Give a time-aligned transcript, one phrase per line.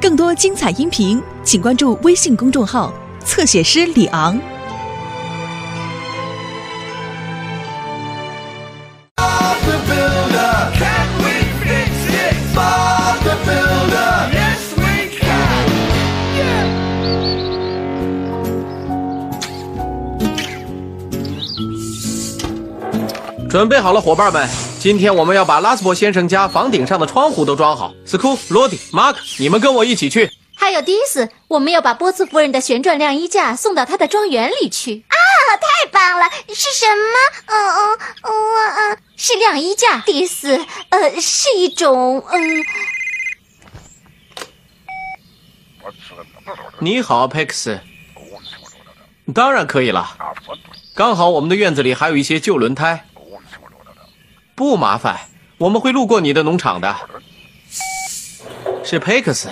[0.00, 2.92] 更多精彩音频请关注微信公众号，
[3.24, 4.38] 侧写师李昂。
[23.48, 24.73] 准备好了，伙伴们。
[24.84, 27.94] 今天我们要把拉斯伯先生家房顶上的窗户都装好。
[28.04, 30.30] 斯库、罗迪、马克，你们跟我一起去。
[30.54, 35.02] 还有迪斯，我们要把波兹夫人的旋转晾衣架送到她的庄园里去。
[35.08, 35.16] 啊，
[35.56, 36.26] 太棒了！
[36.48, 37.14] 是什么？
[37.46, 38.30] 嗯嗯嗯
[38.92, 42.64] 嗯，是晾衣架，迪斯，呃，是一种，嗯，
[46.80, 47.80] 你好，佩克斯。
[49.34, 50.14] 当然可以了，
[50.94, 53.06] 刚好我们的院子里还有一些旧轮胎。
[54.54, 55.18] 不麻烦，
[55.58, 56.94] 我们会路过你的农场的。
[58.84, 59.48] 是佩克斯，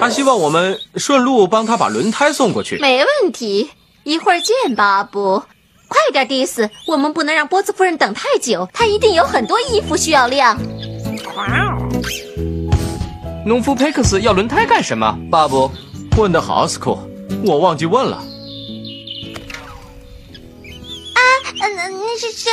[0.00, 2.78] 他希望我们顺路帮他把轮胎送过去。
[2.78, 3.70] 没问题。
[4.04, 5.42] 一会儿见，巴布。
[5.88, 10.58] 快点，迪斯，我们不能让波兹夫人等太久，她一定有很多衣服需要晾。
[13.46, 15.18] 农夫佩克斯要轮胎干什么？
[15.30, 15.70] 巴布，
[16.16, 16.98] 问得好，斯库，
[17.44, 18.22] 我忘记问了。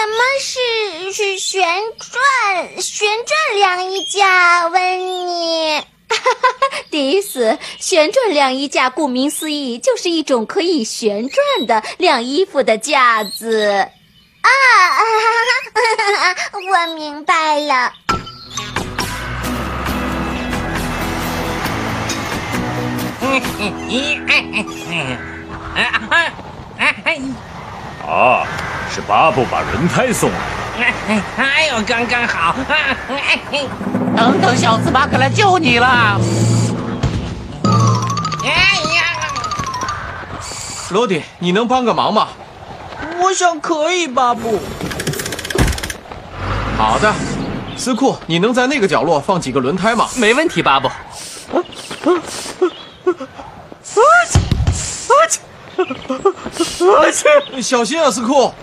[0.08, 0.18] 么？
[0.40, 1.64] 是是旋
[2.00, 4.68] 转旋转晾衣架？
[4.68, 5.84] 温妮。
[6.90, 13.88] 迪斯，旋转晾衣架顾名思义就是一种可以旋转的晾衣服的架子。
[14.42, 14.50] 啊，
[16.54, 17.94] 我明白了。
[28.06, 28.46] 啊，
[28.94, 30.38] 是巴布把轮胎送来。
[31.38, 32.54] 哎呦，刚刚好！
[34.18, 36.20] 等等，小斯巴克来救你了！
[38.44, 38.50] 哎
[38.96, 39.02] 呀，
[40.90, 42.28] 罗迪，你能帮个忙吗？
[43.22, 44.60] 我想可以，巴布。
[46.78, 47.14] 好的，
[47.78, 50.10] 斯库，你能在那个角落放几个轮胎吗？
[50.16, 50.90] 没问题，巴布。
[57.62, 58.54] 小心啊，斯库！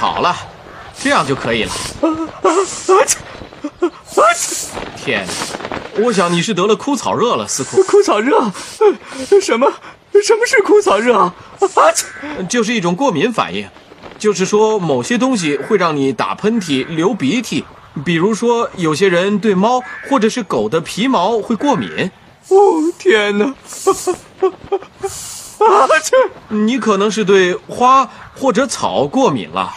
[0.00, 0.34] 好了，
[0.98, 1.72] 这样就可以了。
[4.96, 5.32] 天哪，
[6.02, 7.82] 我想你是得了枯草热了，司库。
[7.82, 8.38] 枯草热？
[8.38, 9.70] 呃什么？
[10.24, 11.18] 什么是枯草热？
[11.18, 11.34] 啊！
[12.48, 13.68] 就是一种过敏反应，
[14.18, 17.66] 就是说某些东西会让你打喷嚏、流鼻涕。
[18.02, 22.10] 比如说，有些人对猫或者是狗的皮毛会过敏。
[22.48, 22.56] 哦，
[22.98, 23.54] 天哪！
[25.66, 25.86] 啊！
[26.04, 29.72] 这你可能是对花或者草过敏了。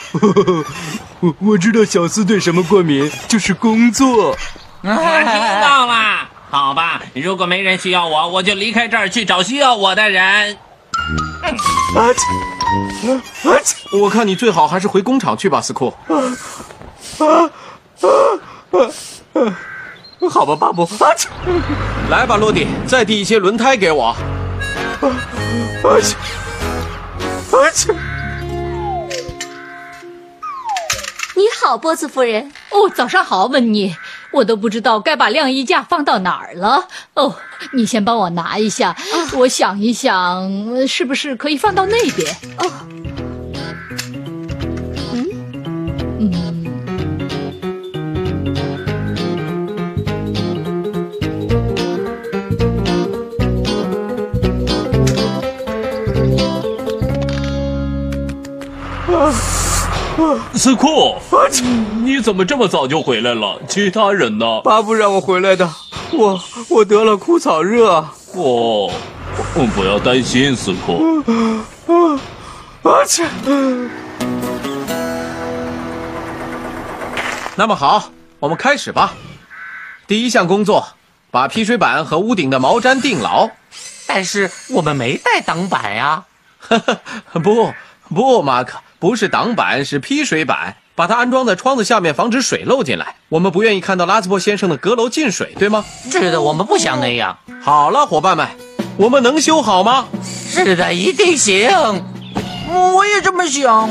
[1.20, 4.36] 我 我知道小斯对什么过敏，就是工作。
[4.82, 6.30] 我听到了。
[6.50, 10.58] 好吧，如果没人需要我，我就离开这儿去找需要我的人。
[11.96, 12.00] 啊！
[12.00, 13.60] 啊！
[14.00, 15.94] 我看你最好还是回工厂去吧，斯库。
[16.08, 16.16] 啊
[17.20, 17.50] 啊
[19.34, 19.58] 啊！
[20.30, 20.84] 好吧，巴布。
[20.84, 21.12] 啊！
[22.10, 24.16] 来吧，罗迪，再递一些轮胎给我。
[25.02, 25.08] 啊！
[25.84, 25.98] 啊！
[31.36, 32.52] 你好，波斯夫人。
[32.70, 33.96] 哦，早上好，温妮。
[34.32, 36.88] 我都不知道该把晾衣架放到哪儿了。
[37.14, 37.36] 哦，
[37.74, 38.96] 你先帮我拿一下，
[39.34, 42.36] 我想一想，是不是可以放到那边？
[42.58, 42.72] 哦，
[45.14, 45.26] 嗯
[46.20, 46.53] 嗯，
[60.63, 61.18] 斯库，
[62.06, 63.59] 你怎么这么早就回来了？
[63.68, 64.62] 其他人呢？
[64.62, 65.69] 巴布让我回来的。
[66.13, 67.96] 我我得了枯草热。
[68.34, 68.90] 哦，
[69.75, 71.22] 不要担心，斯库。
[71.85, 72.16] 啊！
[72.81, 73.03] 啊！
[73.06, 73.25] 切！
[77.58, 78.05] 那么好，
[78.40, 79.16] 我们开始吧。
[80.08, 80.88] 第一项工作，
[81.29, 83.49] 把劈水板和屋顶的毛毡定牢。
[84.08, 86.23] 但是我们没带挡板呀。
[87.43, 87.73] 不
[88.08, 90.78] 不，马克，不是挡板，是劈水板。
[90.96, 93.16] 把它安装在窗子下面，防止水漏进来。
[93.28, 95.84] 我们不愿意看到拉斯伯先生的阁楼进水，对吗？
[96.09, 97.38] 是的，我们不想那样。
[97.61, 98.47] 好了，伙伴们，
[98.96, 100.08] 我们能修好吗？
[100.23, 101.70] 是的，一定行。
[102.70, 103.90] 我也这么想。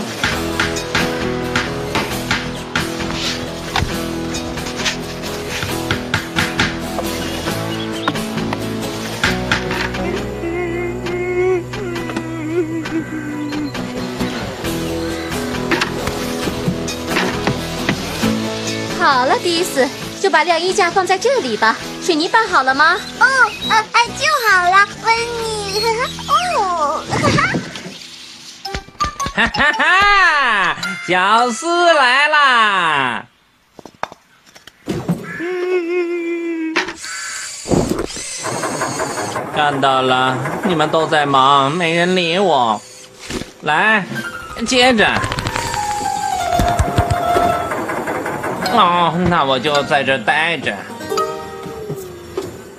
[19.32, 19.88] 了，迪斯，
[20.20, 21.76] 就把晾衣架放在这里吧。
[22.02, 22.99] 水泥拌好了吗？
[23.19, 23.26] 哦，
[23.70, 25.82] 呃，哎，就好了，温妮。
[26.29, 27.49] 哦，哈哈。
[29.34, 30.76] 哈哈哈！
[31.06, 33.25] 小斯来啦！
[39.55, 42.81] 看到了，你们都在忙，没人理我。
[43.62, 44.05] 来，
[44.67, 45.11] 接着。
[48.73, 50.75] 哦，那我就在这待着。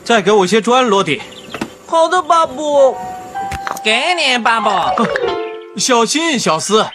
[0.04, 1.22] 再给我些砖，罗迪。
[1.88, 2.98] 好的，巴布。
[3.84, 4.70] 给你，巴布。
[5.78, 6.88] 小心，小斯，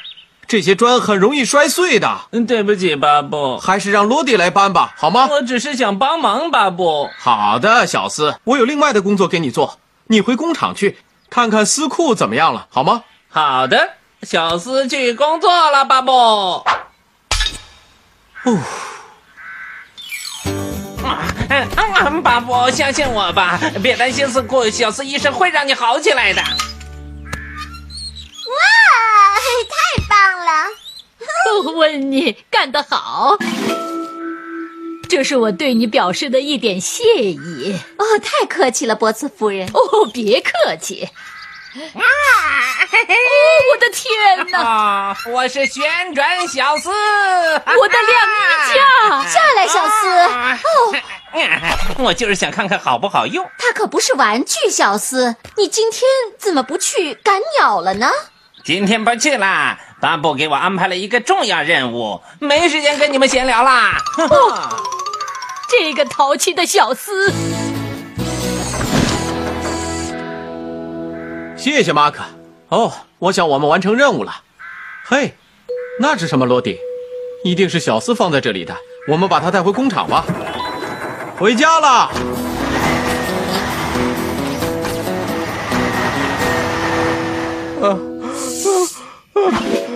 [0.46, 2.22] 这些砖很容易摔碎的。
[2.46, 3.58] 对不起，巴布。
[3.58, 5.28] 还是让罗迪来搬吧，好吗？
[5.30, 7.08] 我只是想帮忙，巴布。
[7.18, 9.78] 好的，小斯，我有另外的工作给你做。
[10.08, 10.98] 你回工厂去
[11.30, 13.04] 看看丝库怎么样了，好吗？
[13.28, 13.90] 好的，
[14.22, 16.12] 小斯去工作了，巴布。
[16.12, 16.64] 哦。
[21.76, 26.40] 啊，巴布，相信我吧，别担心丝库，小斯医生会让你好起来的。
[26.40, 26.46] 哇，
[29.68, 29.76] 太
[30.08, 30.52] 棒了！
[31.20, 33.36] 哦，温妮，干得好！
[35.08, 37.78] 这是我对你表示的一点谢意。
[37.96, 39.68] 哦，太客气了，波茨夫人。
[39.68, 41.08] 哦，别客气。
[41.74, 42.00] 啊！
[42.00, 43.04] 哦，
[43.72, 45.16] 我的天哪！
[45.30, 48.40] 我是旋转小斯，我的晾衣
[48.74, 48.74] 架，
[49.28, 50.08] 下来，小斯。
[50.08, 50.94] 哦，
[51.98, 53.44] 我就是想看看好不好用。
[53.58, 55.36] 它可不是玩具，小斯。
[55.56, 56.02] 你今天
[56.38, 58.08] 怎么不去赶鸟了呢？
[58.64, 63.96] 今天不去啦，巴布给我安排了一个重要任务，没时间跟你们闲聊啦。
[64.18, 64.76] 哦，
[65.70, 67.32] 这个淘气的小斯。
[71.56, 72.22] 谢谢马克。
[72.68, 74.42] 哦，我想我们完成任务了。
[75.06, 75.34] 嘿，
[76.00, 76.78] 那是什么，罗迪？
[77.44, 78.76] 一定是小斯放在这里的。
[79.08, 80.26] 我们把它带回工厂吧。
[81.38, 82.10] 回家了。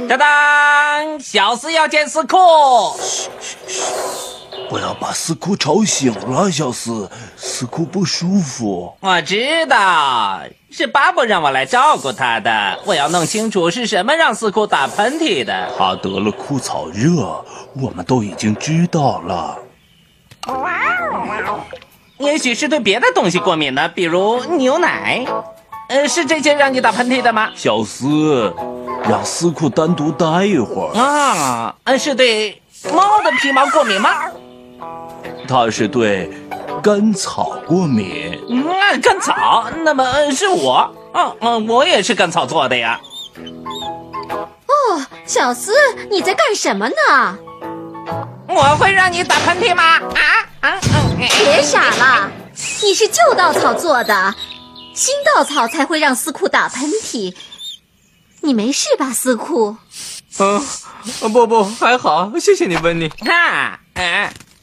[0.08, 2.36] 当当，小斯要见斯库。
[3.00, 3.82] 嘘嘘嘘，
[4.70, 8.96] 不要把斯库吵醒了，小斯，斯库不舒服。
[9.00, 12.78] 我知道，是巴布让我来照顾他的。
[12.84, 15.68] 我要弄清楚是什么让斯库打喷嚏的。
[15.76, 17.44] 他得了枯草热，
[17.74, 19.58] 我们都已经知道了。
[22.18, 25.24] 也许是对别的东西过敏呢，比如牛奶。
[25.88, 27.50] 呃，是这些让你打喷嚏的吗？
[27.54, 28.54] 小斯，
[29.08, 30.98] 让斯库单独待一会儿。
[30.98, 34.10] 啊，是对猫的皮毛过敏吗？
[35.46, 36.30] 他是对
[36.82, 38.40] 甘草过敏。
[38.48, 38.64] 嗯，
[39.02, 39.66] 甘草？
[39.84, 40.90] 那么是我。
[41.12, 42.98] 嗯嗯，我也是甘草做的呀。
[44.66, 45.74] 哦，小斯，
[46.10, 47.38] 你在干什么呢？
[48.48, 49.82] 我会让你打喷嚏吗？
[49.82, 50.22] 啊
[50.60, 50.80] 啊！
[51.18, 52.30] 别傻了，
[52.82, 54.34] 你是旧稻草做的。
[54.94, 57.34] 新稻草才会让司库打喷嚏，
[58.42, 59.76] 你没事吧，司库？
[60.38, 60.62] 嗯，
[61.32, 63.08] 不不，还好，谢谢你，温妮。
[63.08, 63.78] 哈，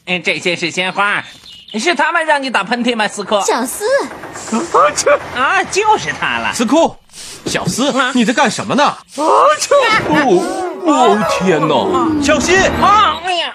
[0.06, 1.24] 嗯，这些是鲜花，
[1.74, 3.40] 是他们让你打喷嚏吗，司库？
[3.42, 3.84] 小斯，
[5.34, 6.94] 啊，就是他了，司库，
[7.46, 8.84] 小斯，你在干什么呢？
[8.84, 9.46] 啊，哦
[10.84, 12.22] 哦，天哪！
[12.22, 12.56] 小心！
[12.80, 13.54] 啊，哎呀，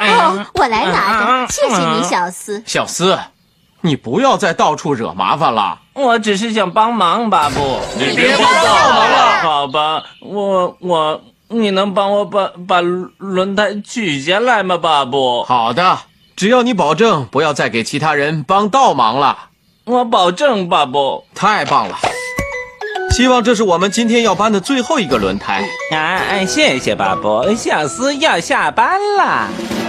[0.00, 2.62] 哦哦，我来拿着，谢谢你，小斯。
[2.66, 3.18] 小斯。
[3.82, 5.78] 你不要再到处惹麻烦了。
[5.94, 7.78] 我只是想帮忙，巴布。
[7.96, 10.02] 你别帮忙了，好吧？
[10.20, 15.42] 我我，你能帮我把把轮胎取下来吗，巴布？
[15.44, 15.98] 好的，
[16.36, 19.38] 只要你保证不要再给其他人帮倒忙了。
[19.84, 21.24] 我保证，巴布。
[21.34, 21.98] 太棒了！
[23.10, 25.62] 希望这是我们今天要搬的最后一个轮胎。
[25.92, 27.54] 啊，谢谢巴布。
[27.54, 29.79] 小斯要下班了。